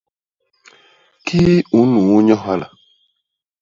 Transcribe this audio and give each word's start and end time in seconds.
Kii 1.25 1.55
u 1.77 1.79
nnuu 1.85 2.19
nyo 2.25 2.35
hala?. 2.43 2.67